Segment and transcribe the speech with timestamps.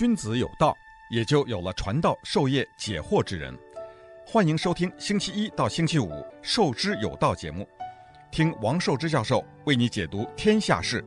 [0.00, 0.74] 君子有道，
[1.10, 3.54] 也就有了传道授业解惑之人。
[4.26, 6.06] 欢迎收听星期一到星期五
[6.40, 7.68] 《授之有道》节目，
[8.30, 11.04] 听王寿之教授为你解读天下事。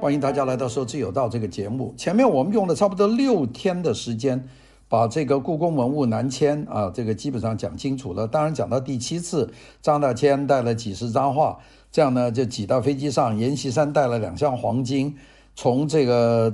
[0.00, 1.92] 欢迎大家来到《授之有道》这个节目。
[1.96, 4.48] 前面我们用了差不多六天的时间，
[4.86, 8.24] 把这个故宫文物南迁啊，这个基本上讲清楚了。
[8.28, 11.58] 当然讲到第七次，张大千带了几十张画，
[11.92, 15.14] 这样呢就挤到飞机上，阎锡山带了两箱黄金，
[15.54, 16.52] 从这个。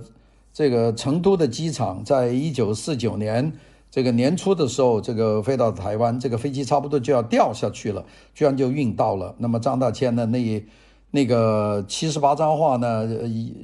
[0.51, 3.53] 这个成都的机场，在一九四九年
[3.93, 9.33] 这个年初的时候，这个飞到台湾，这个飞机差不多就要掉下去了，居然就运到了。
[9.39, 10.67] 那么张大千呢，那
[11.13, 13.09] 那个七十八张画呢，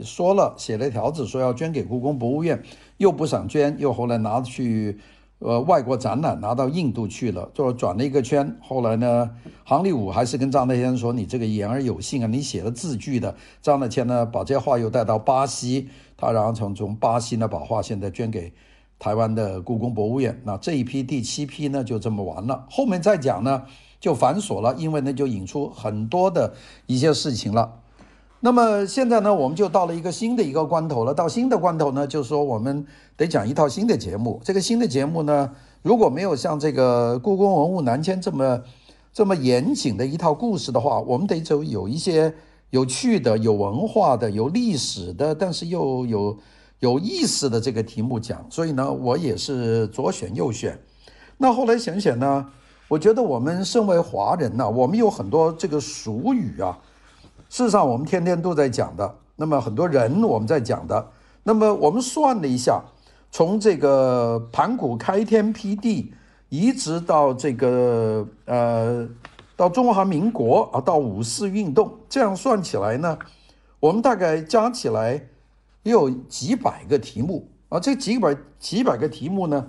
[0.04, 2.62] 说了写了条子，说要捐给故宫博物院，
[2.98, 5.00] 又不想捐，又后来拿去。
[5.40, 8.56] 呃，外国展览拿到印度去了，就转了一个圈。
[8.62, 9.30] 后来呢，
[9.62, 18.52] 杭立武还是跟张大千说：“你这个言而有信啊，你写了字据的。”张大千呢，把这些画又带到巴西，他然后从从巴西呢，把画现在捐给
[18.98, 20.40] 台湾的故宫博物院。
[20.44, 22.64] 那这一批第七批呢，就这么完了。
[22.70, 23.64] 后面再讲呢，
[24.00, 26.54] 就繁琐了，因为呢，就引出很多的
[26.86, 27.80] 一些事情了。
[28.44, 31.14] 那么现在呢，我们就到了一个新的一个关头了。
[31.14, 32.84] 到新的关头呢，就是说我们
[33.16, 34.38] 得讲一套新的节目。
[34.44, 38.60] 这个新的节目呢，如果没有像这个故宫文物南迁这么
[39.14, 42.34] 这么严谨的一套故事的话，我们得走有一些
[42.68, 46.38] 有趣的、有文化的、有历史的，但是又有
[46.80, 48.44] 有意思的这个题目讲。
[48.50, 50.78] 所以呢，我也是左选右选。
[51.38, 52.46] 那后来想想呢，
[52.88, 56.78] 我觉得我们身为华人呢，我们有很多这个俗语啊。
[57.48, 59.16] 事实上，我们天天都在讲的。
[59.36, 61.10] 那么很多人我们在讲的。
[61.42, 62.82] 那么我们算了一下，
[63.30, 66.12] 从这个盘古开天辟地，
[66.48, 69.06] 一直到这个呃，
[69.56, 73.18] 到中华民国啊，到五四运动，这样算起来呢，
[73.80, 75.12] 我们大概加起来
[75.82, 77.78] 也有几百个题目啊。
[77.78, 79.66] 这几百几百个题目呢，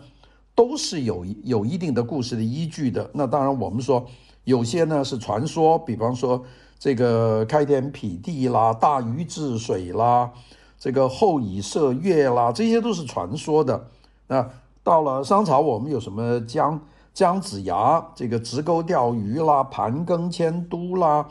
[0.55, 3.09] 都是有有一定的故事的依据的。
[3.13, 4.05] 那当然，我们说
[4.43, 6.43] 有些呢是传说，比方说。
[6.77, 10.29] 这个开天辟地啦，大禹治水啦，
[10.77, 13.87] 这个后羿射月啦，这些都是传说的。
[14.27, 14.47] 那
[14.83, 16.79] 到了商朝，我们有什么姜
[17.13, 21.25] 姜子牙，这个直钩钓鱼啦，盘庚迁都啦，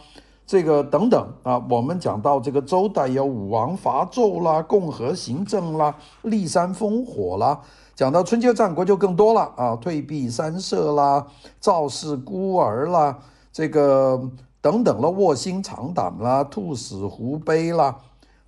[0.44, 1.64] 这个等等啊。
[1.70, 5.94] 我们讲到这个周代有武王伐纣啦，共和行政啦，
[6.24, 7.60] 骊山烽火啦。
[7.94, 11.26] 讲到春秋战国就更多了啊，退避三舍啦，
[11.60, 13.18] 赵氏孤儿啦，
[13.52, 14.30] 这个。
[14.64, 17.94] 等等了，卧薪尝胆啦，兔死狐悲啦，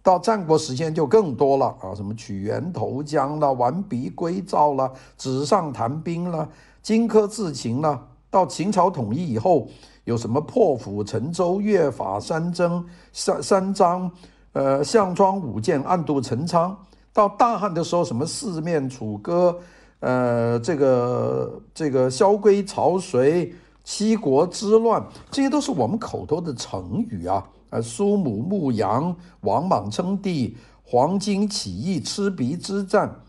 [0.02, 6.48] 到战国时间就更多了啊，什么取源投江啦，完璧归赵啦，纸上谈兵啦，
[6.82, 9.68] 荆轲刺秦啦，到秦朝统一以后，
[10.04, 12.82] 有什么破釜沉舟、越法三征、
[13.12, 14.10] 三三章，
[14.54, 16.74] 呃，项庄舞剑、暗度陈仓，
[17.12, 19.54] 到大汉的时候，什么四面楚歌，
[20.00, 23.52] 呃，这个这个萧规曹随。
[23.86, 27.46] 七国之乱，这些都是我们口头的成语啊！
[27.70, 33.20] 啊，苏母牧羊，王莽称帝，黄巾起义，赤壁之战，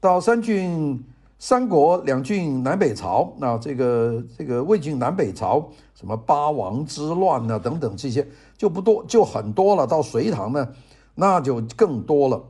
[0.00, 1.00] 到三郡
[1.38, 8.26] 三国两郡南北朝，那这个这个魏晋南北朝，什么八王之乱啊等等这些
[8.58, 9.86] 就不多，就很多了。
[9.86, 10.68] 到隋唐呢，
[11.14, 12.42] 那就更多了。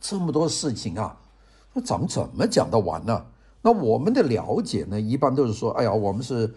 [0.00, 1.14] 这么多事情啊，
[1.74, 3.26] 那咱们怎么讲得完呢？
[3.60, 6.50] 那我们的了解呢，一般都是说，哎呀，我们是。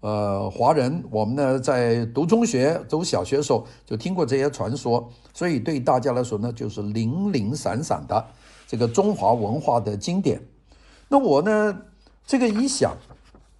[0.00, 8.24] 呃，华人，我们呢在读中学、读小学的时候就听过这些传说，所以对大家来说呢，就是零零散散的
[8.68, 10.40] 这个中华文化的经典。
[11.08, 11.76] 那我呢，
[12.24, 12.96] 这个一想，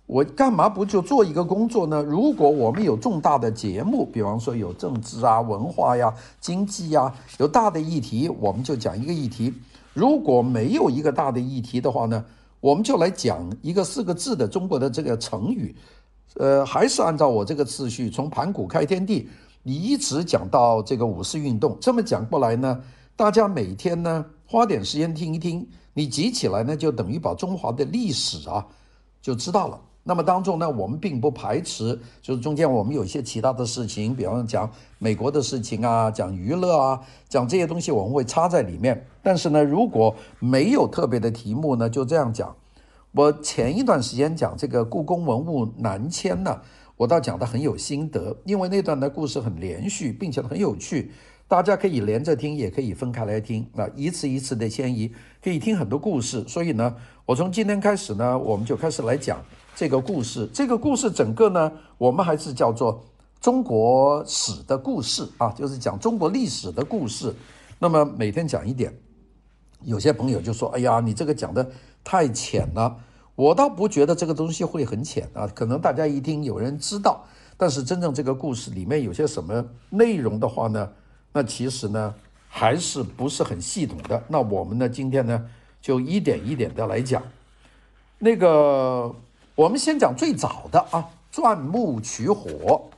[0.06, 2.00] 我干嘛不就做一个工作呢？
[2.04, 9.52] 如果我们有重大的节目，比方说有政治啊、文化呀、经济呀，有大的议题，我们就讲一个议题；
[9.92, 12.24] 如果没有一个大的议题的话呢，
[12.60, 15.74] 我们就来讲一个四个字的中国的这个成语。
[16.38, 19.28] 呃，还是按照我这个次序，从盘古开天地，
[19.64, 22.80] 你一直讲到这个五四运动，这么讲过来呢，
[23.16, 28.64] 大家每天呢花点时间听一听，你集起来呢，就等于把中华的历史啊
[29.20, 29.80] 就知道了。
[30.04, 39.04] 那么当中呢，我们并不排斥，就是中间我们有一些其他的事情，比方讲美国的事情啊，讲娱乐啊，讲这些东西，我们会插在里面。
[39.22, 42.54] 但是呢，如果没有特别的题目呢，就这样讲。
[43.12, 46.60] 我前一段时间讲这个故宫文物南迁呢，
[46.96, 51.10] 我倒讲得很有心得，因为那段的故事很连续，并且很有趣，
[51.48, 55.10] 大家可以连着听，也可以分开来听，那一次一次的迁移，
[55.42, 56.44] 可以听很多故事。
[56.46, 56.94] 所以呢，
[57.24, 59.42] 我从今天开始呢，我们就开始来讲
[59.74, 60.48] 这个故事。
[60.52, 63.02] 这个故事整个呢，我们还是叫做
[63.40, 67.34] 中国史的故事啊，就是讲中国历史的故事。
[67.78, 68.92] 那么每天讲一点，
[69.84, 71.70] 有些朋友就说：“哎呀，你这个讲的
[72.02, 72.98] 太浅了。”
[73.38, 77.24] 我倒不觉得这个东西会很浅啊，可能大家一听有人知道，
[77.56, 80.90] 但是真正这个故事里面有些什么内容的话呢，
[81.32, 82.12] 那其实呢
[82.48, 84.20] 还是不是很系统的。
[84.26, 85.48] 那我们呢今天呢
[85.80, 87.22] 就一点一点的来讲。
[88.18, 89.14] 那个
[89.54, 92.90] 我们先讲最早的啊，钻木取火。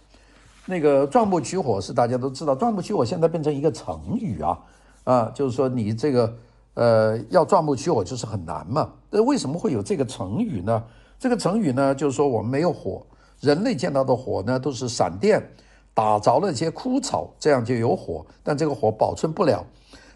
[0.64, 4.58] 那个钻木取火是大家都知道，钻木取火现在变成一个成语啊
[5.04, 6.34] 啊，就是说你这个。
[6.80, 8.90] 呃，要钻木取火就是很难嘛。
[9.10, 10.82] 那为什么会有这个成语呢？
[11.18, 13.04] 这个成语呢，就是说我们没有火，
[13.40, 15.46] 人类见到的火呢都是闪电
[15.92, 18.24] 打着了一些枯草，这样就有火。
[18.42, 19.62] 但这个火保存不了。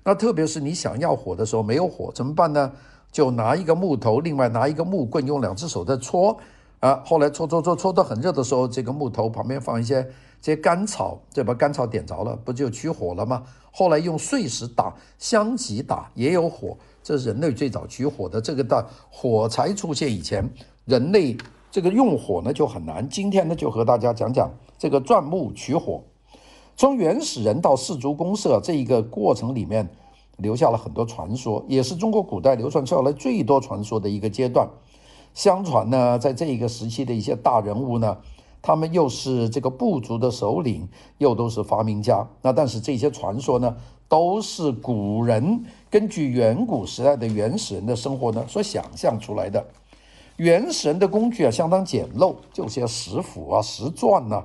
[0.02, 2.72] 那特别是你想要火的时候没有火怎么办呢？
[3.12, 6.34] 就拿一个木头，另外拿一个木棍，用两只手在搓
[6.80, 7.02] 啊。
[7.04, 10.08] 后来搓搓搓搓到很热的时候，这个木头旁边放一些
[10.44, 13.44] 这些干草，这把干草点着了，不就取火了吗？
[13.72, 18.38] 后来用碎石打、香吉打也有火，这是人类最早取火的。
[18.38, 20.46] 这个的火柴出现以前，
[20.84, 21.34] 人类
[21.70, 23.08] 这个用火呢就很难。
[23.08, 26.02] 今天呢就和大家讲讲这个钻木取火。
[26.76, 29.88] 从原始人到氏族公社这一个过程里面，
[30.36, 34.68] 留下了很多传说，也是中国古代流传下来最多传说的一个阶段。
[35.32, 38.18] 相传呢，在这一个时期的一些大人物呢。
[38.66, 40.88] 他们又是这个部族的首领，
[41.18, 42.26] 又都是发明家。
[42.40, 43.76] 那但是这些传说呢，
[44.08, 49.62] 都是古人根据远古时代的原始人的生活呢所想象出来的。
[50.36, 54.42] 原始人的工具啊相当简陋，就些石斧啊、石钻呐、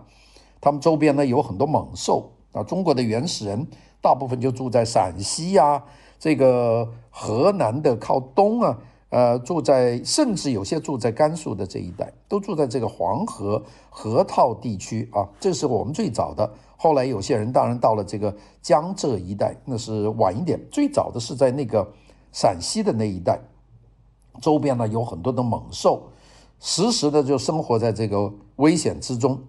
[0.59, 2.61] 他们周边呢有很多猛兽啊。
[2.61, 3.65] 中国的原始人
[4.01, 5.81] 大部分就住在陕西呀、
[6.19, 8.77] 这个河南的靠东啊。
[9.09, 15.27] 呃，住在甚至有些住在甘肃的这一带，都住在这个黄河河套地区啊。
[15.39, 16.47] 这是我们最早的。
[16.77, 20.59] 后来有些人当然到了这个江浙一带，那是晚一点。
[20.71, 21.91] 最早的是在那个
[22.31, 23.39] 陕西的那一带，
[24.39, 26.09] 周边呢有很多的猛兽，
[26.59, 29.41] 时时的就生活在这个危险之中。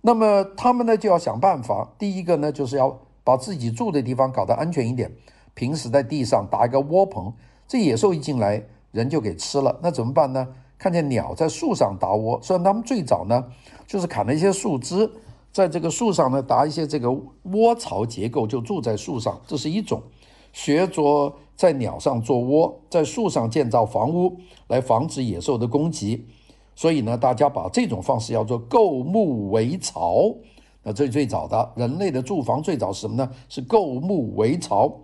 [0.00, 5.12] 那么他们呢就要想办法，第一个呢就是要把自己住的地方搞得安全一点，
[5.54, 7.32] 平时在地上搭一个窝棚，
[7.68, 8.64] 这野兽一进来。
[8.90, 10.48] 人就给吃了，那怎么办呢？
[10.78, 13.44] 看见鸟在树上搭窝，虽然他们最早呢，
[13.86, 15.10] 就是砍了一些树枝，
[15.52, 17.10] 在这个树上呢搭一些这个
[17.42, 19.40] 窝巢结构，就住在树上。
[19.44, 20.00] 这是一种
[20.52, 24.36] 学着在鸟上做窝，在树上建造房屋，
[24.68, 26.26] 来防止野兽的攻击。
[26.76, 30.32] 所以呢，大家把这种方式叫做构木为巢。
[30.84, 33.28] 那最最早的人类的住房最早是什么呢？
[33.48, 35.00] 是构木为巢。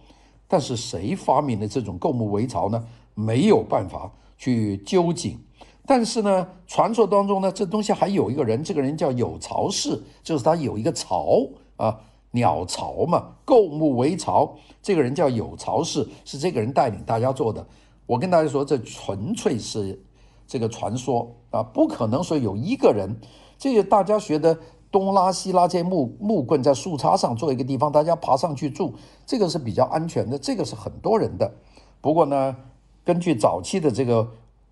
[0.46, 2.84] 但是谁发明的这种构木为巢呢？
[3.14, 5.38] 没有办法去究竟，
[5.86, 11.46] 但是呢，传说当中呢，这东西还有一个人，这个人叫有巢氏，就是他有一个巢
[11.76, 12.00] 啊，
[12.32, 14.56] 鸟巢嘛，构木为巢。
[14.82, 17.64] 这个人叫有巢氏，是这个人带领大家做的。
[18.06, 20.02] 我跟大家说，这纯粹是
[20.46, 23.16] 这个传说啊，不可能说有一个人。
[23.56, 24.58] 这个大家学的
[24.90, 28.92] 东拉西拉，这木木棍在树杈上做一个地方，大家爬上去住，
[29.24, 31.52] 这个是比较安全的，这个是很多人的。
[32.00, 32.56] 不过呢。
[33.04, 34.26] 根据早期的这个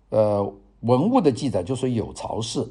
[0.09, 2.67] 呃文物的记载，就说有巢氏。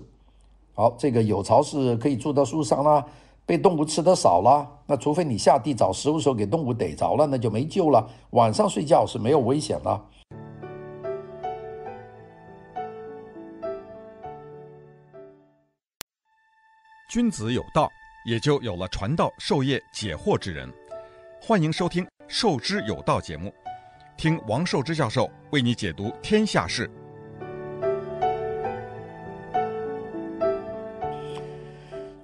[0.75, 3.07] 好，这个有巢氏可以住到树上啦，
[3.47, 4.69] 被动物吃得少啦。
[4.87, 8.05] 那除非你下地找食物时候给动物逮着了，那就没救了。
[8.31, 10.01] 晚上睡觉是没有危险的。
[17.09, 17.89] 君子有道，
[18.27, 20.69] 也就有了传道授业解惑之人。
[21.41, 23.53] 欢迎收听《授之有道》节目。
[24.17, 26.91] 听王寿之教授为你解读天下事。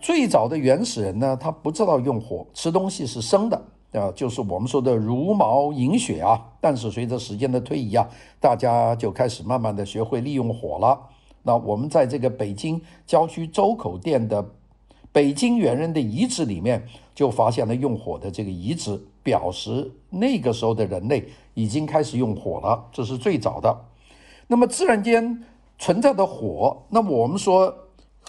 [0.01, 6.41] 最早的原始人呢，他不知道用火，吃东西是生的啊，就是我们说的茹毛饮血啊。
[6.61, 8.09] 但是随着时间的推移啊，
[8.41, 10.99] 大家就开始慢慢的学会利用火了。
[11.43, 14.45] 那我们在这个北京郊区周口店的
[15.13, 19.01] 北京猿人的遗址里面，就发现了用火的这个遗址。
[19.21, 23.79] 表示那个时候的人类已经开始用火了，这是最早的。
[24.47, 25.45] 那么自然间
[25.79, 27.77] 存在的火，那么我们说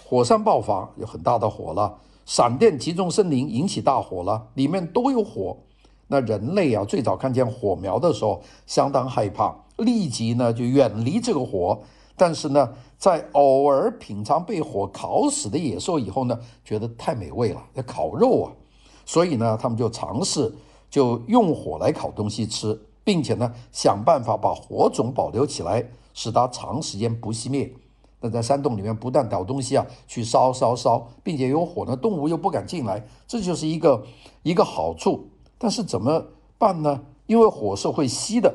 [0.04, 1.96] 火山爆发有很大的火了，
[2.26, 5.56] 闪电击中森林引起大火了，里面都有火。
[6.08, 11.80] 那人类啊，最早看见火苗的时候相当害怕，立即呢就远离这个火。
[12.20, 18.52] 但是呢，在偶尔品尝被火烤死的野兽以后呢，觉得太美味了，要烤肉啊，
[19.06, 20.54] 所以呢，他们就尝试。
[20.90, 27.72] 就用火来烤东西吃，并且呢，想办法把火种保留起来，使它长时间不熄灭。
[28.20, 34.04] 那在山洞里面不断找东西啊，去烧烧烧，并且有火呢，动物又不敢进来，这就是一个
[34.42, 35.26] 一个好处。
[35.56, 36.22] 但是怎么
[36.58, 37.00] 办呢？
[37.26, 38.52] 因为火是会熄的，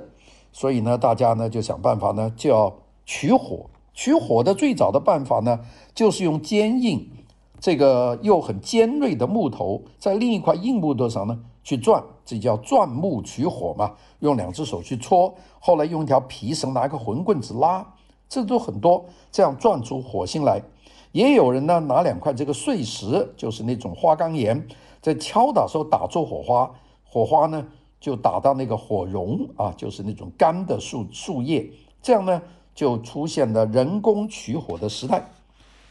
[0.52, 2.76] 所以呢，大家呢就想办法呢，就要
[3.06, 3.68] 取火。
[3.94, 5.62] 取火的最早的办法呢，
[5.94, 7.10] 就是用坚硬、
[7.62, 13.94] 这个又很尖锐的木头，在另一块硬木头上呢去转，这叫钻木取火嘛。
[14.20, 17.94] 用两只手去戳，后来用一条皮绳，拿一个混棍子拉，
[18.28, 20.62] 这都很多，这样钻出火星来。
[21.14, 24.68] 也有人呢拿两块这个碎石，就是那种花岗岩，
[25.02, 26.70] 在敲打时候打出火花，
[27.06, 27.66] 火花呢
[28.02, 31.72] 就打到那个火绒啊，就是那种干的树树叶，
[32.02, 32.42] 这样呢。
[32.76, 35.24] 就出现了人工取火的时代。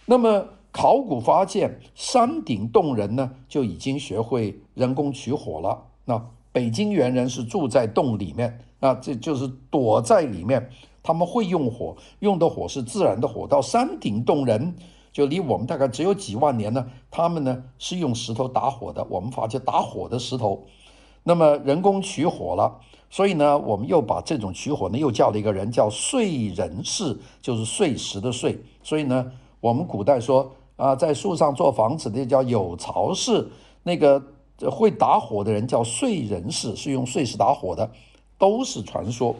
[0.04, 5.84] 那么考古发现，山顶洞人呢就已经学会人工取火了。
[6.04, 6.22] 那
[6.52, 10.70] 北京猿人是住在洞里面，那这就是躲在里面，
[11.02, 13.46] 他们会用火，用的火是自然的火。
[13.46, 14.76] 到山顶洞人
[15.12, 19.04] 就离我们大概只有几万年呢，他们呢是用石头打火的。
[19.08, 20.66] 我们发现打火的石头，
[21.22, 22.80] 那么人工取火了。
[23.14, 28.59] 所以呢，我们又把这种取火呢，又叫了一个人叫燧人氏，就是碎石的碎。
[28.83, 29.30] 所以呢，
[29.61, 33.47] 我们古代说啊，在树上做房子的叫有巢氏，
[33.85, 34.21] 那个
[34.68, 37.88] 会打火的人叫燧人氏，是用燧石打火的，
[38.37, 39.37] 都是传说。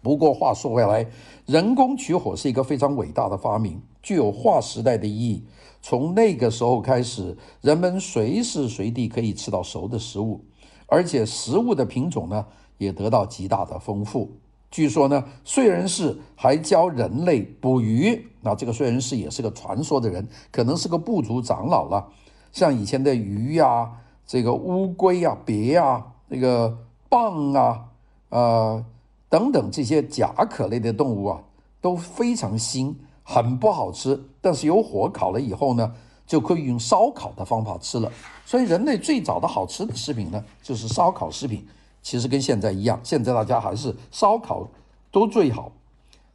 [0.00, 1.04] 不过话说回来，
[1.44, 5.44] 人工取火是一个非常伟大的发明，具有划时代的意义。
[5.82, 10.44] 从那个时候开始，人们随时随地可以吃到熟的食物，
[10.86, 12.46] 而且食物的品种呢，
[12.78, 14.30] 也得到极大的丰富。
[14.70, 18.28] 据说呢，燧人氏还教人类捕鱼。
[18.40, 22.06] 那这个燧人氏也是个传说的人，可能是个部族长老了。
[22.52, 23.90] 像以前的鱼呀、
[24.26, 26.76] 这个乌龟啊、鳖啊、那个
[27.08, 27.84] 蚌啊、
[28.28, 28.84] 呃
[29.28, 31.40] 等等这些甲壳类的动物啊，
[31.80, 34.20] 都非常腥，很不好吃。
[34.40, 35.94] 但是有火烤了以后呢，
[36.26, 38.10] 就可以用烧烤的方法吃了。
[38.44, 41.66] 所以人类最早的好吃的食品呢，就是烧烤食品。
[42.06, 44.68] 其实跟现在一样，现在大家还是烧烤
[45.10, 45.72] 都最好。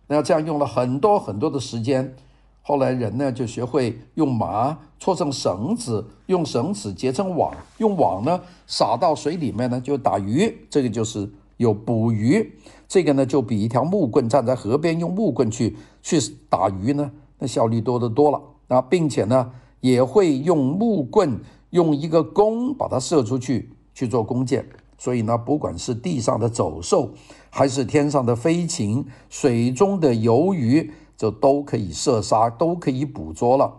[0.05, 2.13] 那这样用了很多很多的时间，
[2.61, 12.53] 后来人呢就学会用麻搓成绳子，用绳子结成网，用网呢撒到水里面呢就打鱼，这个就是有捕鱼。
[12.89, 17.09] 这个呢就比一条木棍站在河边用木棍去去打鱼呢，
[17.39, 18.41] 那效率多得多了。
[18.67, 19.49] 啊，并且呢
[19.79, 24.65] 也会用木棍用一个弓把它射出去去做弓箭。
[25.01, 27.10] 所以呢，不管是地上的走兽，
[27.50, 33.74] 还是天上的飞禽，水中的游鱼，就都可以射杀，都可以捕捉了。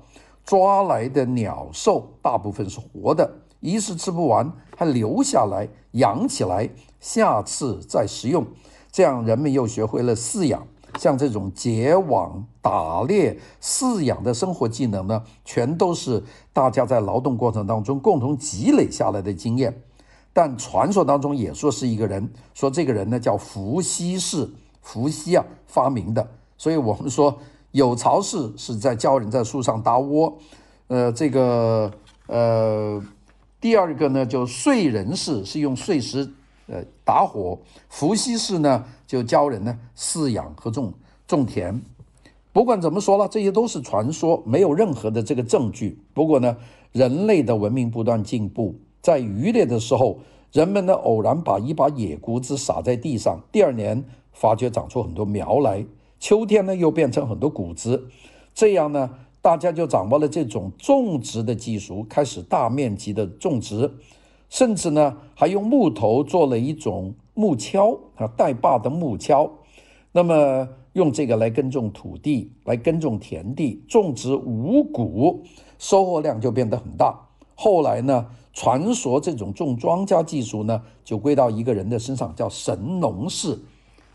[0.44, 8.44] 抓来的鸟兽大部分是活的，一是吃不完，还留下来养起来，下次再食用。
[8.90, 10.66] 这样人们又学会了饲养，
[10.98, 16.20] 像这种结网、打猎、饲养的生活技能呢，全都是
[16.52, 19.72] 大家在劳动过程当中共同积累下来的经验。
[20.32, 24.48] 但传说当中也说是一个人，说这个人呢叫伏羲氏，
[24.80, 26.26] 伏羲啊发明的。
[26.56, 27.38] 所以我们说
[27.72, 30.38] 有巢氏是在教人在树上搭窝，
[30.86, 31.92] 呃，这个
[32.28, 33.02] 呃，
[33.60, 36.30] 第二个呢就燧人氏是用碎石
[36.66, 37.58] 呃打火，
[37.88, 40.92] 伏羲氏呢就教人呢饲养和种
[41.26, 41.80] 种田。
[42.52, 45.98] 不管怎么说了，这些都是传说，没有任何的这个证据。
[46.12, 46.56] 不过呢，
[46.92, 48.74] 人类的文明不断进步。
[49.02, 50.20] 在渔猎的时候，
[50.52, 55.84] 人们呢偶然把一把野谷子撒在地上，第二年发觉长出很多苗来，
[56.20, 58.08] 秋天呢又变成很多谷子，
[58.54, 63.92] 这样呢大家就掌握了这种种植的技术，开始大面积的种植，
[64.48, 69.50] 甚至呢还用木头做了一种木锹啊带把的木锹，
[70.12, 75.42] 那么用这个来耕种土地，来耕种田地，种植五谷，
[75.76, 77.18] 收获量就变得很大。
[77.56, 78.26] 后来呢？
[78.52, 83.58] 传说这种种庄稼技术呢，就归到一个人的身上，叫神农氏。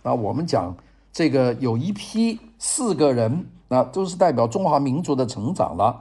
[0.04, 0.76] 啊，我们讲
[1.12, 6.00] 这个有一批四个人，那都是代表中华民族的成长了。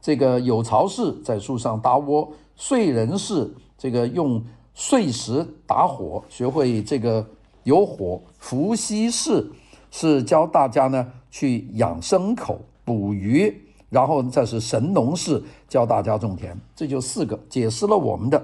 [0.00, 4.40] 这个有巢氏在树上搭窝，燧人氏这个用
[4.74, 7.26] 碎石打火，学会这个
[7.64, 8.20] 有火。
[8.38, 9.50] 伏羲氏
[9.90, 13.67] 是教大家呢去养牲口、捕鱼。
[13.90, 18.42] 然后再是神农氏教大家种田，这就四个解释了我们的。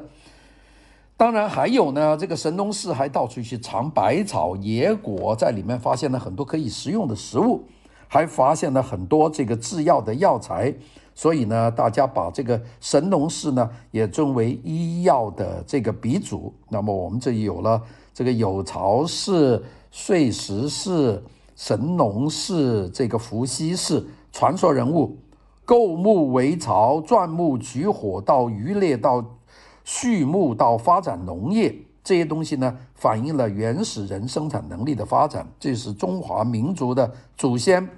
[1.16, 7.62] 当然还有呢，这个神农氏还到处去尝百草野果，在里面发现了很多可以食用的食物，
[8.08, 10.74] 还发现了很多这个制药的药材。
[11.14, 16.52] 所以呢，大家把这个神农氏呢也尊为医药的这个鼻祖。
[16.68, 17.80] 那么我们这里有了
[18.12, 21.22] 这个有巢氏、燧石氏、
[21.54, 25.16] 神农氏、这个伏羲氏传说人物，
[25.64, 29.25] 构木为巢，钻木取火，到渔猎，到
[29.85, 35.47] 畜牧，到发展农业，这些东西呢，反映了原始人生产能力的发展。
[35.59, 37.88] 这是中华民族的祖先。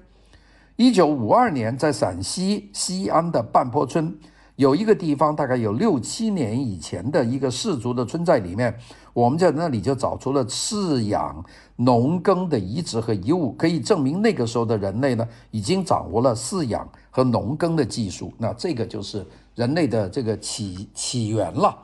[0.76, 4.16] 一九五二年，在陕西西安的半坡村。
[4.56, 8.74] 有一个地方，大概有六七年以前的一个氏族的村寨里面，
[9.12, 11.44] 我们在那里就找出了饲养
[11.76, 18.32] 农耕的遗址和遗物，可以证明那个时候的人类呢，已经掌握了饲养和农耕的技术。
[18.38, 21.76] 那这个就是人类的这个起起源了。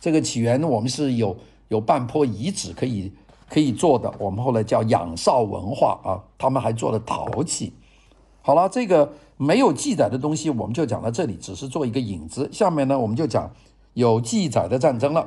[0.00, 1.36] 这个起源呢我们是有
[1.68, 3.12] 有半坡遗址可以
[3.48, 7.72] 可以做的，我们后来叫仰韶文化啊，他们还做了陶器。
[8.42, 9.12] 好了，这个。
[9.36, 12.48] 没有记载的东西，我们就讲到这里，只是做一个引子。
[12.52, 13.52] 下面呢，我们就讲
[13.94, 15.26] 有记载的战争了。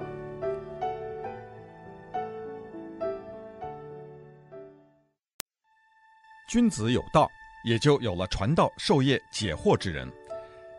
[6.50, 7.28] 君子有道，
[7.66, 10.10] 也就有了传道授业解惑之人。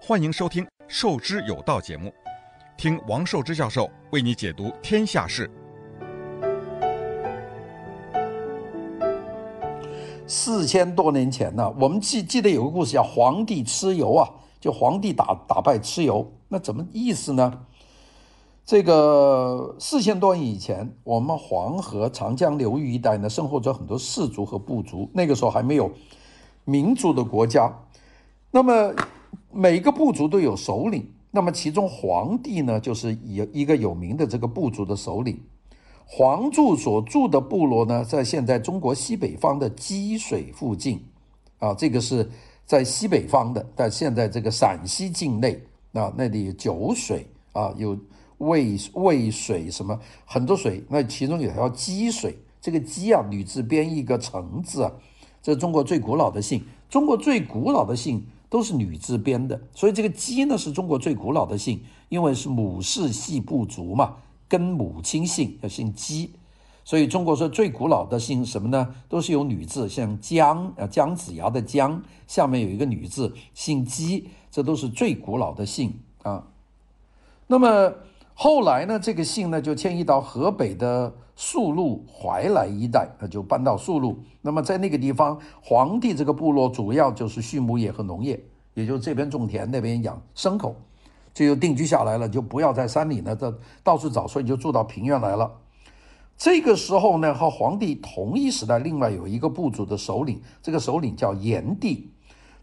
[0.00, 2.11] 欢迎收听《授之有道》节目，
[2.78, 5.50] 听王寿之教授为你解读天下事。
[10.28, 14.28] 四千多年前呢，我们记记得有个故事叫黄帝蚩尤啊，
[14.61, 17.61] 就黄帝打打败蚩尤，那怎么意思呢？
[18.66, 25.90] 这个四千多年以前，我们黄河、长江流域一带呢，生活着很多氏族和部族，那个时候还没有
[26.66, 27.73] 民族的国家。
[28.50, 28.94] 那么
[29.50, 35.40] 每个部族都有首领，那么其中黄帝呢，就是有一个有名的这个部族的首领。
[36.10, 41.04] 黄柱所住的部落呢，在现在中国西北方的积水附近，
[41.58, 42.28] 啊，这个是
[42.64, 45.62] 在西北方的，在现在这个陕西境内，
[45.92, 47.96] 啊，那里有九水啊，有
[48.38, 54.90] 渭渭水什么很多水，那其中有条积水，这个积啊，女字边一个成字啊，
[55.42, 64.16] 这是中国最古老的姓，中国最古老的姓都是女字边的，所以这个积呢是中国最古老的姓，因为是母氏系部族嘛。
[64.49, 66.33] 跟母亲姓要姓姬，
[66.85, 68.95] 所以中国说最古老的姓什么呢？
[69.09, 76.47] 都是有女字，像姜啊，姜子牙的姜下面有一个女字，姓姬，这都是最古老的姓啊。
[77.47, 77.93] 那么
[78.32, 84.19] 后来呢，这个姓呢就迁移到河北的宿雾怀来一带，那就搬到宿雾。
[84.41, 88.43] 那么在那个地方，黄帝这个部落主要就是畜牧业和农业，
[88.75, 90.75] 也就是这边种田，那边养牲口。
[91.32, 95.50] 就又定居下来了，就不要在山里呢，这到处找，所以就住到平原来了。
[96.36, 102.08] 这个时候呢，和黄帝同一时代，另外有一个部族的首领，这个首领叫炎帝。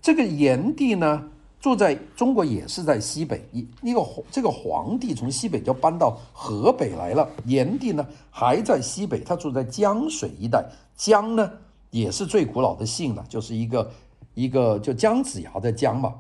[0.01, 1.23] 这个炎帝呢，
[1.59, 3.43] 住在中国也是在西北。
[3.51, 4.01] 一一个
[4.31, 10.63] 这个黄帝从西北就搬到河北来了，炎帝呢还在西北，他住在江水一带。
[10.95, 11.51] 江呢
[11.89, 13.91] 也是最古老的姓了，就是一个
[14.35, 16.13] 一个就姜子牙的姜嘛。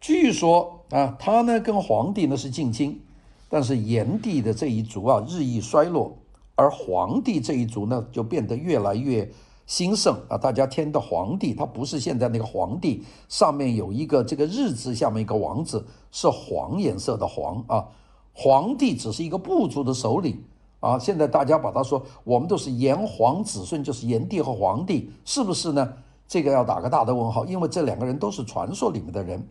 [0.00, 2.98] 据说啊，他呢跟皇帝呢是近亲，
[3.50, 6.16] 但是炎帝的这一族啊日益衰落，
[6.54, 9.30] 而皇帝这一族呢就变得越来越
[9.66, 10.38] 兴盛啊。
[10.38, 17.86] 大家听到皇帝，他不是现在那个皇帝，上面有一个这个日字，下面一个王字，是黄颜色的黄啊。
[18.32, 20.42] 皇帝只是一个部族的首领
[20.80, 20.98] 啊。
[20.98, 25.92] 现在大家把他说，我们都是炎黄子孙，就是炎帝和皇帝，是不是呢？
[26.26, 29.46] 这个要打个大的问号，因为这两个人都是传说里面的人。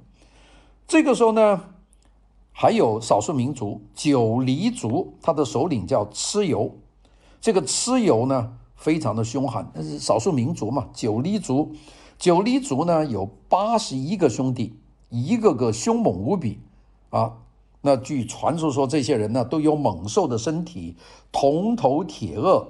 [0.88, 1.62] 这个时候呢，
[2.54, 6.73] 还有少数民族九黎族，他的首领叫蚩尤。
[7.41, 10.88] 这个蚩尤呢，非常的凶悍，但是少数民族嘛。
[10.93, 11.73] 九黎族，
[12.17, 16.62] 九黎族呢有八十一个兄弟，一个个凶猛无比
[17.10, 17.34] 啊。
[17.82, 20.95] 那据传说说，这些人呢都有猛兽的身体，
[21.34, 22.65] 铜头铁顎，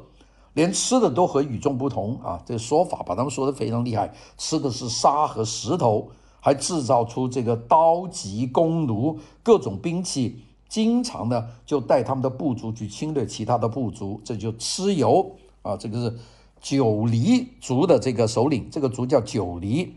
[0.54, 2.42] 连吃的都和与众不同啊。
[2.48, 6.10] 这个说法把他们说的非常厉害，吃的是沙和石头。
[6.48, 15.30] 还制造出这个刀戟弓弩各种兵器，经常呢就带他们的部族去侵略其他的部族，这就蚩尤
[15.62, 16.18] 啊，这个是
[16.62, 19.94] 九黎族的这个首领，这个族叫九黎。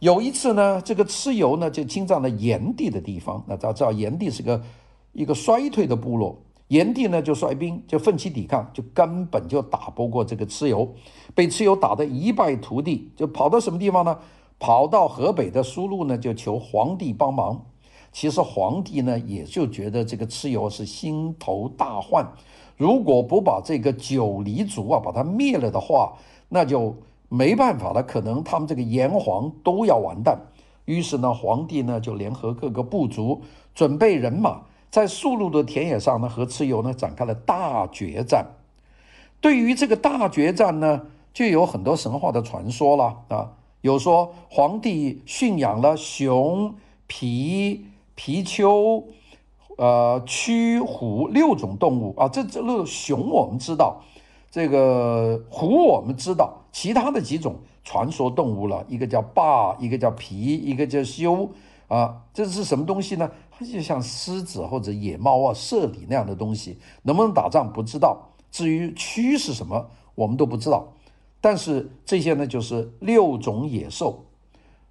[0.00, 4.60] 有一次呢，这个蚩尤呢就侵占了炎帝的地方，那大家知道炎帝是个
[5.12, 10.92] 一个衰退的部落，炎帝呢就率兵就奋起抵抗，就根本就打不过这个蚩尤，
[11.32, 14.18] 被蚩尤打得一败涂地，就跑到什么地方呢？
[14.60, 17.64] 跑到河北的苏禄呢，就求皇帝帮忙。
[18.12, 22.26] 其实皇帝呢，也就觉得这个蚩尤是心头大患，
[22.76, 26.12] 如果不把这个九黎族啊把它灭了的话，
[26.48, 26.94] 那就
[27.28, 30.38] 没办法了，可能他们这个炎黄都要完蛋。
[30.84, 33.40] 于是呢，皇帝呢就联合各个部族，
[33.74, 38.44] 准备人马，在苏禄的田野上呢，和蚩尤呢展开了大决战。
[39.40, 46.74] 对于这个大决战呢，就有很多神话的传说了啊，有说皇帝驯养了熊、
[47.08, 47.80] 貔、
[48.16, 49.04] 貔貅、
[49.76, 52.28] 呃蛆、虎六种动物啊。
[52.28, 54.02] 这这个熊我们知道，
[54.50, 61.48] 这个虎我们知道，其他的几种传说动物了，一个叫霸，一个叫貔，一个叫貅
[61.88, 62.22] 啊。
[62.34, 63.30] 这是什么东西呢？
[63.50, 68.28] 它就像狮子或者野猫啊、猞猁那样的东西，能不能打仗不知道。
[68.50, 70.92] 至于蛆是什么，我们都不知道。
[71.40, 74.24] 但是这些呢，就是六种野兽。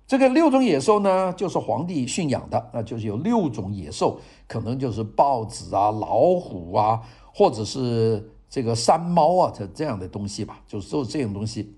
[0.08, 7.00] 这个六种野兽呢，就是皇帝驯养的，那就是有六种野兽，可能就是豹子啊、老虎啊，
[7.32, 11.76] 或者是这个山猫啊，这这样的东西吧，就是这种东西。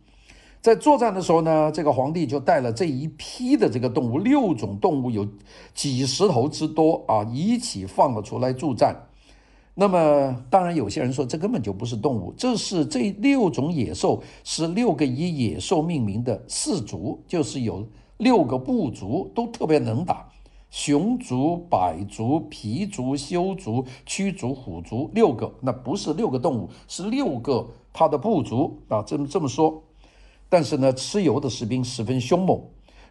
[0.61, 5.27] 在作战的时候呢，这个皇帝就带了这一批的这个动物，六种动物有
[5.73, 8.95] 几十头之多啊，一起放了出来助战。
[9.81, 17.83] 那么，当然有些人说这根本就不是动物，这是这六种野兽是六个以野兽命名的氏族，就是有
[18.17, 20.29] 六个部族都特别能打，
[20.69, 29.81] 熊族、百族、皮族、修族、驱族、虎族六个，那不是六个动物，是六个它的部族啊，这么这么说。
[30.47, 32.61] 但是呢，蚩尤的士兵十分凶猛，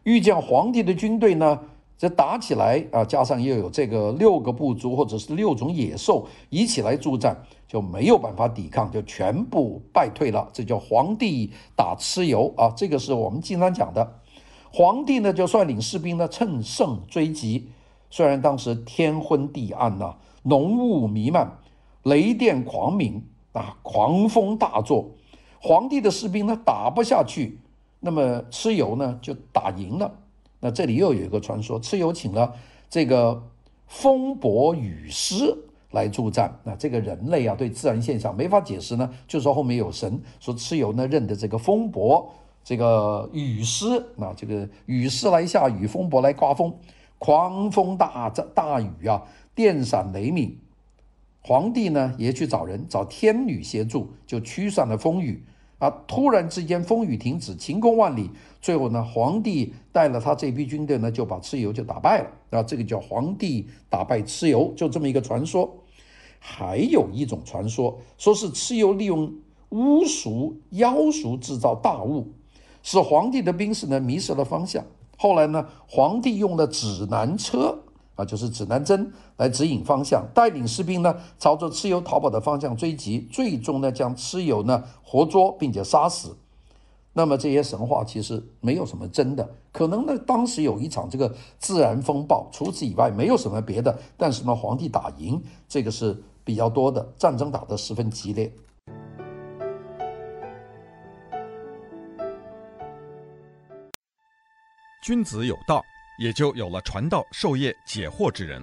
[0.05, 1.59] 遇见皇帝的军队呢。
[2.01, 7.37] 这打起来啊，加上又有这个六个部族或者是六种野兽一起来助战，
[7.69, 10.49] 就没有办法抵抗，就全部败退了。
[10.51, 14.15] 这叫皇帝打蚩尤啊，这个是我们经常讲的。
[14.73, 17.69] 皇帝呢就率领士兵呢乘胜追击，
[18.09, 21.59] 虽然当时天昏地暗呐、浓雾弥漫，
[22.05, 25.11] 雷电狂鸣啊，狂风大作，
[25.61, 27.59] 皇帝的士兵呢打不下去，
[28.01, 30.11] 那么蚩尤呢就打赢了。
[30.61, 32.55] 那这里又有一个传说，蚩尤请了
[32.89, 33.43] 这个
[33.87, 35.57] 风伯雨师
[35.91, 36.61] 来助战。
[36.65, 42.31] 那这个人类啊，对自然现象没法解释呢，就说后面有神，说蚩尤呢认得这个风伯，
[42.63, 46.75] 这个雨师，那这个雨师来下雨，风伯来刮风，
[47.19, 49.23] 狂风大大雨啊，
[49.55, 50.57] 电闪雷鸣。
[51.43, 55.43] 黄帝呢也去找人，找天女协助，就驱散了风雨。
[55.81, 55.91] 啊！
[56.07, 58.31] 突然之间，风雨停止，晴空万里。
[58.61, 62.59] 最后呢，皇帝带了他这批军队呢，就把蚩尤就打败了。
[62.59, 65.75] 啊，这个叫皇帝打败蚩尤，就这么一个传说。
[66.39, 69.35] 还有一种传说，说是蚩尤利用
[69.71, 72.29] 巫术、妖术制造大雾，
[72.83, 74.85] 使皇帝的兵士呢迷失了方向。
[75.17, 77.79] 后来呢，皇帝用了指南车。
[78.21, 86.37] 啊，就是指南针来指引方向，带领士兵呢朝着蚩尤逃跑的方向追击，最终呢将蚩尤呢活捉并且杀死。
[87.13, 93.99] 那么这些神话其实没有什么真的，可能呢当时有一场这个自然风暴，除此以外没有什么别的。
[94.17, 98.53] 但是呢，皇帝打赢这个是比较多的，战争打得十分激烈。
[105.03, 105.83] 君子有道。
[106.21, 108.63] 也就有了传道授业解惑之人。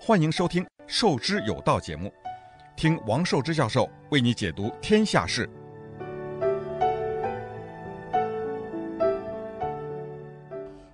[0.00, 2.12] 欢迎收听《授之有道》节目，
[2.76, 5.50] 听王寿之教授为你解读天下事。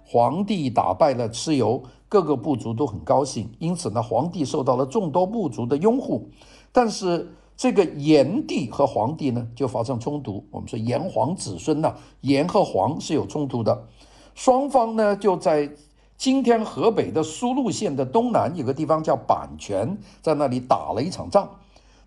[0.02, 6.26] 黄帝打败了蚩尤，各个部族都很高兴，因此呢，黄帝受到了众多部族的拥护。
[6.72, 10.42] 但是这个炎帝和黄帝呢，就发生冲突。
[10.50, 13.87] 我们说炎黄子孙呐，炎和黄是有冲突的。
[14.35, 15.71] 双方呢，就在
[16.16, 21.49] 今天河北的苏禄县的东南有个地方叫阪泉，在那里打了一场仗。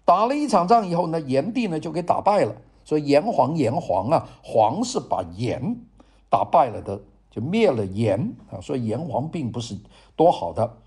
[0.04, 2.56] 打了一场仗以后呢，炎帝呢就给打败了。
[2.84, 5.76] 所以炎黄炎黄啊，黄是把炎
[6.30, 8.62] 打败了的，就灭了炎啊。
[8.62, 9.76] 所以炎黄并不是
[10.16, 10.78] 多好的。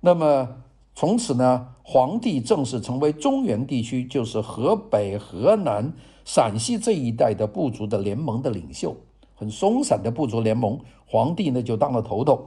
[0.00, 0.48] 那么
[0.94, 5.92] 从此呢，黄帝正式成为中原地区，就是河北、河南、
[6.24, 8.96] 陕西这一带的部族的联盟的领袖。
[9.44, 12.46] 很松散的部族联盟，皇帝呢就当了头头。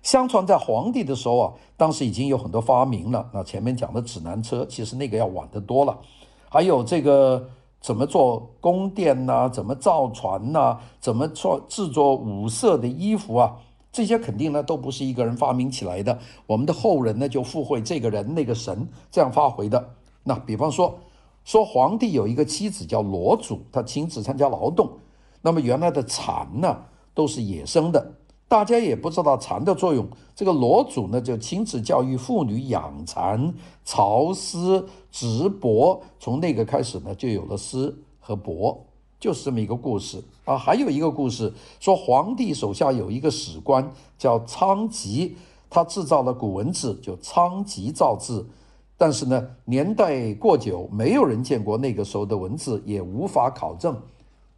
[0.00, 3.28] 相传在皇帝的时候啊，当时已经有很多发明了。
[3.34, 5.98] 那前面讲的指南车，其实那个要晚得多了。
[6.48, 7.48] 还有这个
[7.80, 13.56] 怎么做宫殿呐，怎么造船呐，怎么做制作五色的衣服啊，
[13.90, 16.16] 这些肯定呢都不是一个人发明起来的。
[16.46, 19.84] 我们的后人呢就附会这个人那个神这样发挥的。
[20.22, 20.96] 那比方说，
[21.42, 24.88] 说皇帝有一个妻子叫罗祖，他亲自参加劳动。
[25.42, 26.76] 那么原来的蚕呢，
[27.14, 28.14] 都是野生的，
[28.48, 30.06] 大家也不知道蚕的作用。
[30.34, 38.76] 这个罗祖呢，就亲自教育妇女养蚕、操丝、织帛，从那个开始呢，就有了丝和帛，
[39.18, 40.58] 就是这么一个故事啊。
[40.58, 45.36] 还有一个故事说，皇帝手下有一个史官叫仓吉，
[45.70, 48.46] 他制造了古文字，就仓吉造字，
[48.98, 53.96] 但是呢，年代过久，没有人见过那个时候的文字，也无法考证。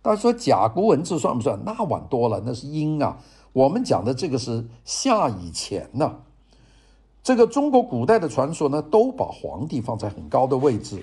[0.08, 1.58] 他说甲骨文字算不算？
[1.64, 3.18] 那晚多了，那是殷啊。
[3.52, 6.16] 我们讲的这个是夏以前呢、
[7.22, 11.02] 这个中国古代的传说呢，都把皇帝放在很高的位置。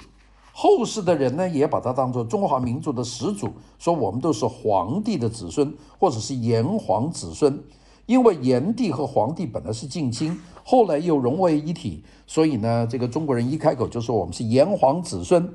[0.51, 7.61] 后世的人呢，也把它当作中华民族的始祖，说我们都是黄帝的子孙，或者是炎黄子孙。
[8.05, 15.51] 因为炎帝和黄帝本来是近亲，后来又融为一体，所以呢，这个中国人一开口就说我们是炎黄子孙。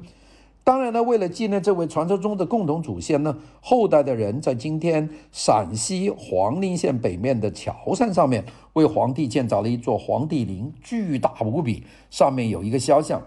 [0.70, 13.20] 当然呢，为了纪念这位传说中的共同祖先呢，后代的人在今天陕西黄陵县北面的乔山上面为皇帝建造了一座黄帝陵，巨大无比，上面有一个肖像。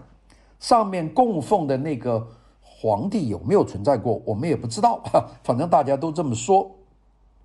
[0.58, 2.26] 上面供奉的那个
[2.62, 4.22] 皇帝有没有存在过？
[4.24, 5.02] 我们也不知道，
[5.44, 6.70] 反正大家都这么说。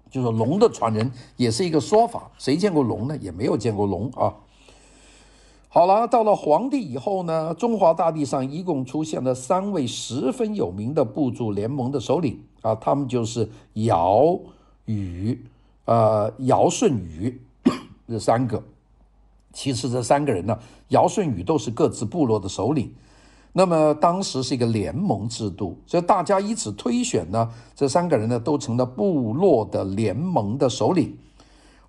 [0.10, 3.18] 就是龙的传人也是一个说法，谁见过龙呢？
[3.18, 4.34] 也没有见过龙啊。
[5.72, 14.36] 好了，到了黄帝以后呢，中华大地上一共出现了三位十分有名的部族联盟的首领啊，他们就是尧、
[14.86, 15.40] 禹、
[15.86, 17.40] 呃尧舜禹
[18.08, 18.64] 这三个。
[19.54, 22.92] 其实这三个人呢，尧舜禹都是各自部落的首领。
[23.54, 31.16] 那么当时是一个联盟制度，所以大家以此推选呢，这三个人呢都成了部落的联盟的首领。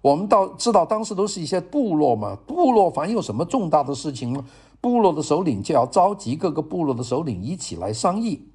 [0.02, 4.44] 我们到知道当时都是一些部落嘛，部落凡有什么重大的事情呢，
[4.80, 8.46] 部落的首领就要召集各个部落的首领一起来商议。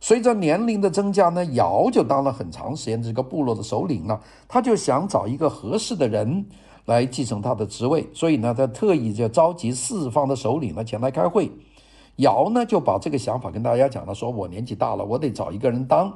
[0.00, 6.46] 随着年龄的增加呢，尧就当了很长时间这个部落的首领了，他就想找一个合适的人
[6.84, 11.50] 来继承他的职位，所以呢，他特意就召集四方的首领呢前来开会。
[12.16, 16.12] 尧呢就把这个想法跟大家讲了，说我年纪大了，我得找一个人当。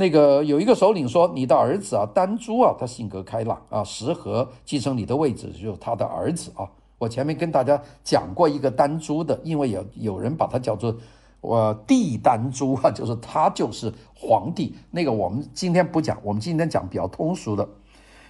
[0.00, 6.66] 那个有一个首领说，你的儿子啊，丹朱啊，他性格开朗啊，适合继承你的位置，就是他的儿子啊。
[6.96, 10.96] 我前面跟大家讲过一个丹朱的，因为有有人把他叫做
[11.42, 14.74] 我帝丹朱啊，就是他就是皇帝。
[14.90, 17.68] 那个我们今天不讲，我们今天讲比较通俗的。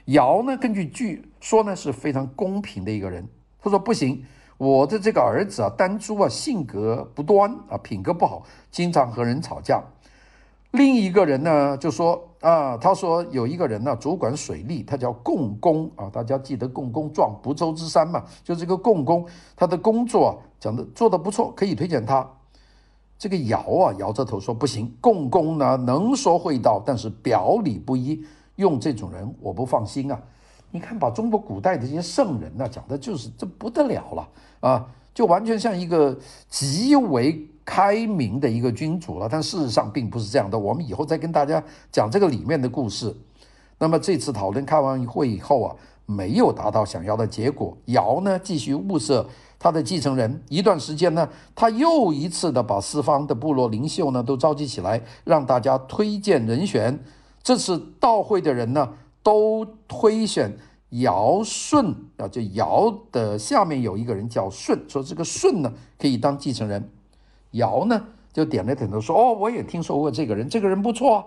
[0.07, 3.29] 尧呢，根据据说呢是非常公平的一个人，
[3.63, 4.25] 他说不行。
[4.59, 9.81] 我的这个儿子啊，丹朱啊，性格不端啊，品格不好，经常和人吵架。
[10.73, 22.29] 另一个人呢，就说啊，他说有一个人呢，主管水利，他叫共工啊，大家记得共工撞不周之山嘛，就这个共工，他的工作，讲的做得不错，可以推荐他。
[23.19, 30.19] 这个尧啊，摇着头说不行，共工呢能说会道，但是表里不一，用这种人我不放心啊。
[30.71, 34.29] 你看，把中国古代的这些圣人呢，讲的就是这不得了了
[34.61, 36.19] 啊，就完全像一个
[36.49, 39.29] 极为开明的一个君主了。
[39.31, 40.59] 但事实上并不是这样的。
[40.59, 43.15] 我们以后再跟大家讲这个里面的故事。
[43.79, 47.77] 那么这次讨论开完会以后啊，没有达到想要的结果。
[47.87, 49.27] 尧呢，继续物色
[49.59, 50.43] 他的继承人。
[50.49, 57.03] 一段时间呢，他又一次的把四方的部落领袖呢都召集起来，让大家推荐人选。
[57.43, 58.87] 这次到会的人呢，
[59.23, 60.59] 都推选
[60.91, 66.91] 尧舜啊，就尧的下面有一个人叫舜，说这个舜呢可以当继承人。
[67.53, 71.25] 尧呢就点了点头说：“哦，我也听说过这个人，这个人不错啊，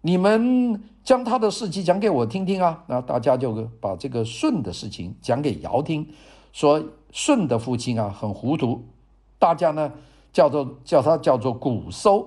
[0.00, 6.06] 你们将他的事迹讲给我听听啊。”那大家就把这个舜的事情讲给尧听，
[6.52, 8.84] 说舜的父亲啊很糊涂，
[9.38, 9.92] 大家呢
[10.32, 12.26] 叫做叫他叫做瞽叟。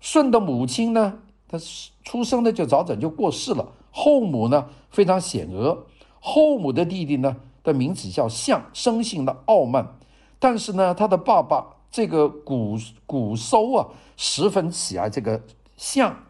[0.00, 1.58] 舜的母亲呢，他
[2.04, 3.72] 出生的就早早就过世了。
[3.90, 5.86] 后母呢非常险恶，
[6.28, 9.96] 后母的弟弟呢的名字叫象，生性的傲慢，
[10.40, 13.86] 但是呢他的爸爸这个古古叟啊
[14.16, 15.40] 十分喜爱这个
[15.76, 16.24] 象，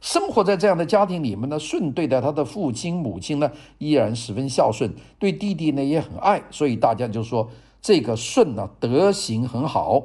[0.00, 7.48] 生活在这样的家庭里面呢，舜对待他的父亲母亲呢依然十分孝顺，对弟弟呢也很爱，所以大家就说
[7.80, 10.02] 这个舜呢德行很好。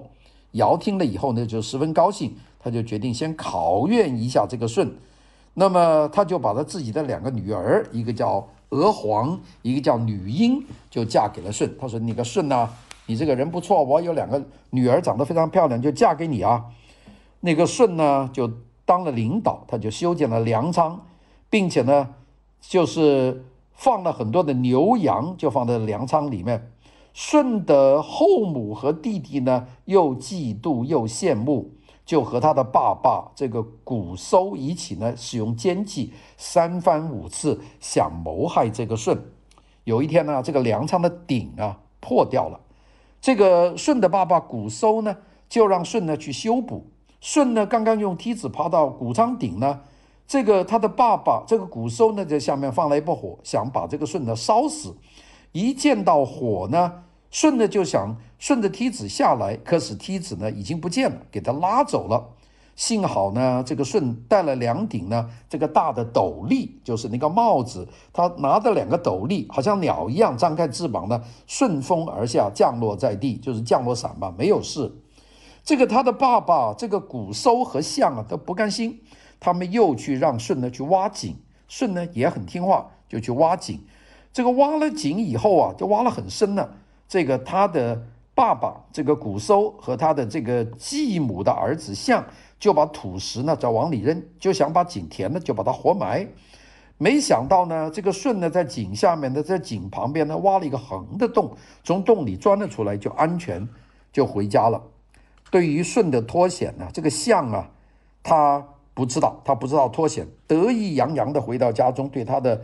[0.52, 4.92] 尧听了以后呢就十分高兴，他就决定先考验一下这个舜。
[5.56, 11.70] 那么他就把他自己的两个女儿，一个叫娥皇，一个叫女英，就嫁给了舜。
[11.80, 12.70] 他说：“你个舜呐，
[13.06, 16.66] 你这个人不错，我有两个女儿长得非常漂亮，就嫁给你啊。”
[17.42, 18.50] 那个舜呢，就
[18.86, 21.00] 当了领导，他就修建了粮仓，
[21.50, 22.10] 并且呢，
[22.60, 26.72] 就是放了很多的牛羊，就放在粮仓里面。
[27.14, 31.72] 舜的后母和弟弟呢，又嫉妒又羡慕。
[32.12, 39.18] 就和他的爸爸这个瞽叟一起呢，使用奸计，三番五次想谋害这个舜。
[39.86, 42.60] 有一天呢，这个粮仓的顶啊破掉了，
[43.22, 45.16] 这个舜的爸爸瞽叟呢，
[45.48, 46.86] 就让舜呢去修补。
[47.22, 49.80] 舜呢刚刚用梯子爬到谷仓顶呢，
[50.28, 54.94] 这个他的爸爸这个瞽叟呢在下面放了一把火，想把这个舜呢烧死。
[55.54, 62.28] 一见到火呢，舜呢就想顺着梯子下来，可是梯子呢已经不见了，给他拉走了。
[62.76, 67.88] 幸好呢，这个舜带了两顶呢，这个大的斗笠，就是那个帽子。
[68.12, 74.92] 他拿着两个斗笠，好像鸟一样张开翅膀呢，顺风而下，降落在地，就是降落伞嘛，没有事。
[75.64, 79.00] 这个他的爸爸，这个瞽叟和象啊，都不甘心，
[79.40, 81.36] 他们又去让舜呢去挖井。
[81.68, 83.80] 舜呢也很听话，就去挖井。
[84.34, 86.78] 这个挖了井以后啊，就挖了很深了。
[87.08, 88.02] 这个他的
[88.34, 92.24] 爸爸，这个瞽叟和他的这个继母的儿子象。
[92.62, 96.28] 就把土石呢再往里扔，就想把井填了，就把它活埋。
[97.00, 103.68] 没想到呢，这个舜呢在井下面的，在井旁边呢挖了一个横的洞，从洞里钻了出来，就安全
[104.14, 104.80] 就回家了。
[105.50, 107.68] 对于舜的脱险呢，这个象啊，
[108.22, 108.64] 他
[108.94, 112.62] 不知道，他不知道脱险，得意洋洋的回到家中，对他的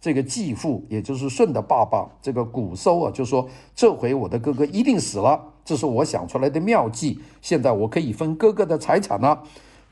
[0.00, 9.42] 这个继父，也就是舜的爸爸，这个瞽叟啊，就说：“这回我的哥哥一定死了。”这是我想出来的妙计，现在我可以分哥哥的财产了。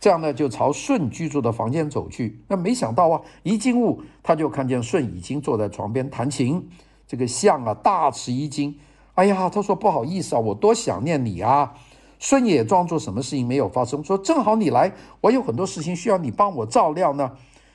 [0.01, 2.41] 这样呢，就朝舜居住的房间走去。
[2.49, 6.69] 那没想到啊，一进屋他就看见舜已经坐在床边弹琴。
[7.07, 8.79] 这个象啊，大吃一惊。
[9.15, 11.75] 哎呀，他说不好意思啊，我多想念你啊。
[12.19, 17.33] 舜也装作什么事情没有发生，说正好你来，我有很多事情需要你帮我照料呢。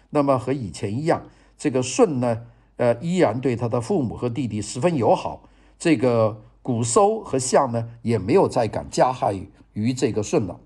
[0.10, 1.24] 那么和以前一样，
[1.63, 2.41] 这个舜呢，
[2.76, 5.43] 呃，依然对他的父母和弟弟十分友好。
[5.80, 6.41] 这个。
[6.65, 9.38] 瞽叟和象呢，也没有再敢加害
[9.73, 10.58] 于这个舜了。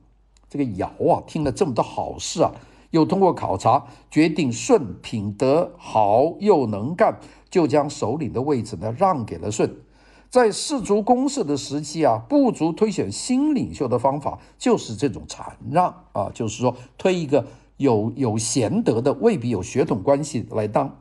[0.48, 2.52] 这个尧啊，听了这么多好事啊，
[2.92, 9.68] 又通过考察决定舜品德好又能干，就将首领的位置呢让给了舜。
[10.30, 17.44] 在氏族公社的时期啊，部族推选新领袖的方法就是这种禅让啊，就是说推一个
[17.78, 21.00] 有有贤德的，未必有血统关系来当。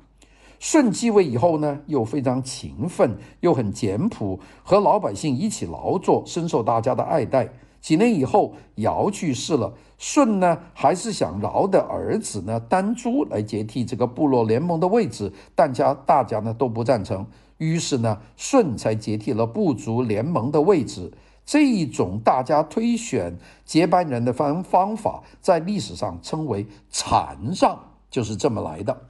[0.59, 7.51] 舜继位以后呢，又非常勤奋，又很简朴，和老百姓一起劳作，深受大家的爱戴。
[7.79, 17.27] 几年以后，尧去世了，舜呢还是想尧的儿子呢丹朱来接替这个部落联盟的位置，但家大家呢都不赞成，
[17.59, 21.13] 于是呢舜才接替了部族联盟的位置。
[21.47, 27.79] 这一种大家推选接班人的方方法，在历史上称为禅让，
[28.11, 29.01] 就是这么来的。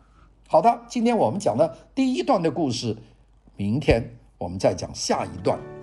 [0.47, 2.97] 好的，今天我们讲了第一段的故事，
[3.57, 5.76] 明天我们再讲下一段。